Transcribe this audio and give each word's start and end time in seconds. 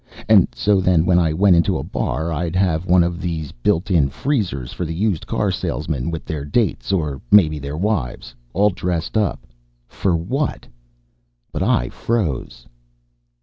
And 0.27 0.47
so 0.55 0.79
then, 0.81 1.05
when 1.05 1.19
I 1.19 1.31
went 1.31 1.55
into 1.55 1.77
a 1.77 1.83
bar, 1.83 2.31
it'd 2.41 2.55
have 2.55 2.87
one 2.87 3.03
of 3.03 3.21
those 3.21 3.51
built 3.51 3.91
in 3.91 4.09
freezers 4.09 4.73
for 4.73 4.83
the 4.83 4.95
used 4.95 5.27
car 5.27 5.51
salesmen 5.51 6.09
with 6.09 6.25
their 6.25 6.43
dates, 6.43 6.91
or 6.91 7.21
maybe 7.29 7.59
their 7.59 7.77
wives, 7.77 8.33
all 8.51 8.71
dressed 8.71 9.15
up. 9.15 9.45
For 9.87 10.15
what? 10.17 10.65
But 11.51 11.61
I 11.61 11.89
froze. 11.89 12.65